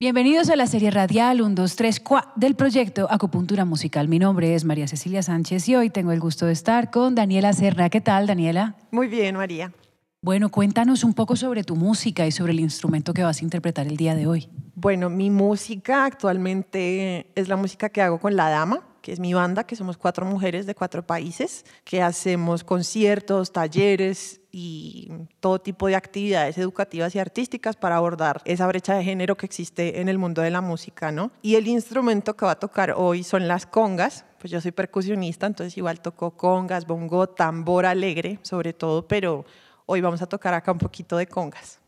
[0.00, 4.06] Bienvenidos a la serie radial 1, 2, 3, 4 del proyecto Acupuntura Musical.
[4.06, 7.52] Mi nombre es María Cecilia Sánchez y hoy tengo el gusto de estar con Daniela
[7.52, 7.90] Serra.
[7.90, 8.76] ¿Qué tal, Daniela?
[8.92, 9.72] Muy bien, María.
[10.22, 13.88] Bueno, cuéntanos un poco sobre tu música y sobre el instrumento que vas a interpretar
[13.88, 14.48] el día de hoy.
[14.76, 19.34] Bueno, mi música actualmente es la música que hago con La Dama, que es mi
[19.34, 25.10] banda, que somos cuatro mujeres de cuatro países, que hacemos conciertos, talleres y
[25.40, 30.00] todo tipo de actividades educativas y artísticas para abordar esa brecha de género que existe
[30.00, 31.30] en el mundo de la música, ¿no?
[31.42, 35.46] Y el instrumento que va a tocar hoy son las congas, pues yo soy percusionista,
[35.46, 39.44] entonces igual toco congas, bongo, tambor alegre, sobre todo, pero
[39.86, 41.80] hoy vamos a tocar acá un poquito de congas.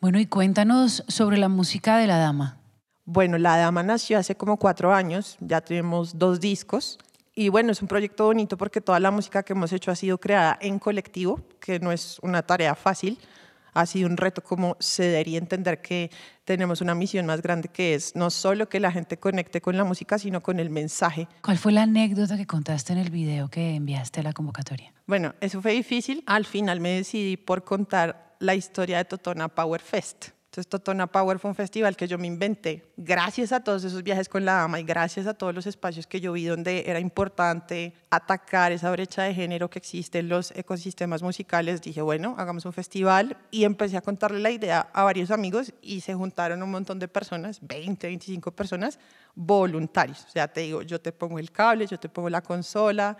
[0.00, 2.59] Bueno, y cuéntanos sobre la música de la dama.
[3.12, 6.96] Bueno, La Dama nació hace como cuatro años, ya tenemos dos discos
[7.34, 10.18] y bueno, es un proyecto bonito porque toda la música que hemos hecho ha sido
[10.18, 13.18] creada en colectivo, que no es una tarea fácil,
[13.74, 16.12] ha sido un reto como ceder y entender que
[16.44, 19.82] tenemos una misión más grande que es no solo que la gente conecte con la
[19.82, 21.26] música, sino con el mensaje.
[21.42, 24.92] ¿Cuál fue la anécdota que contaste en el video que enviaste a la convocatoria?
[25.08, 26.22] Bueno, eso fue difícil.
[26.26, 30.28] Al final me decidí por contar la historia de Totona Power Fest.
[30.50, 34.28] Entonces, Totona Power fue un festival que yo me inventé gracias a todos esos viajes
[34.28, 37.94] con la dama y gracias a todos los espacios que yo vi donde era importante
[38.10, 41.80] atacar esa brecha de género que existe en los ecosistemas musicales.
[41.80, 46.00] Dije, bueno, hagamos un festival y empecé a contarle la idea a varios amigos y
[46.00, 48.98] se juntaron un montón de personas, 20, 25 personas
[49.36, 50.24] voluntarios.
[50.24, 53.16] O sea, te digo, yo te pongo el cable, yo te pongo la consola,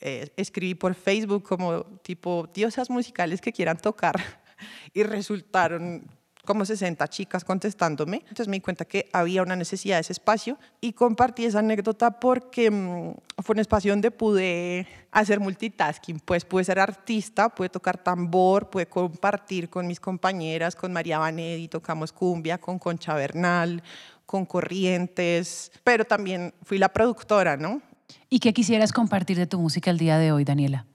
[0.00, 4.16] eh, escribí por Facebook como tipo diosas musicales que quieran tocar
[4.92, 6.06] y resultaron
[6.44, 8.18] como 60 chicas contestándome.
[8.18, 12.20] Entonces me di cuenta que había una necesidad de ese espacio y compartí esa anécdota
[12.20, 16.20] porque mm, fue un espacio donde pude hacer multitasking.
[16.20, 21.68] Pues pude ser artista, pude tocar tambor, pude compartir con mis compañeras, con María Vanetti,
[21.68, 23.82] tocamos cumbia, con Concha Bernal,
[24.26, 27.82] con Corrientes, pero también fui la productora, ¿no?
[28.28, 30.86] ¿Y qué quisieras compartir de tu música el día de hoy, Daniela?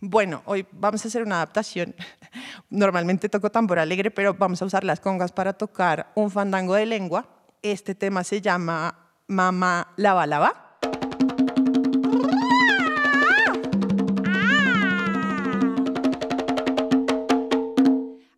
[0.00, 1.94] Bueno, hoy vamos a hacer una adaptación.
[2.68, 6.86] Normalmente toco tambor alegre, pero vamos a usar las congas para tocar un fandango de
[6.86, 7.26] lengua.
[7.62, 10.70] Este tema se llama Mamá Lava Lava.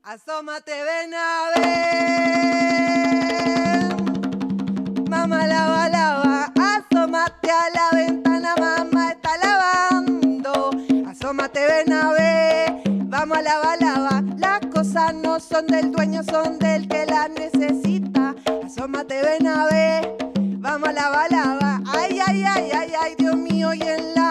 [0.04, 1.92] Asómate, ven a ver.
[5.08, 10.70] Mamá lava, lava, asómate a la ventana, mamá está lavando.
[11.08, 12.61] Asómate, ven a ver.
[13.22, 14.22] Vamos a lava, lava.
[14.36, 18.34] Las cosas no son del dueño, son del que las necesita.
[18.64, 20.16] Asómate, ven a ver.
[20.58, 21.80] Vamos a lava, lava.
[21.86, 24.21] Ay, ay, ay, ay, ay, Dios mío, y en la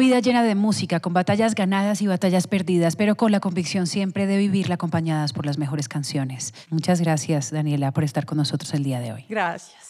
[0.00, 4.26] vida llena de música, con batallas ganadas y batallas perdidas, pero con la convicción siempre
[4.26, 6.54] de vivirla acompañadas por las mejores canciones.
[6.70, 9.26] Muchas gracias, Daniela, por estar con nosotros el día de hoy.
[9.28, 9.89] Gracias.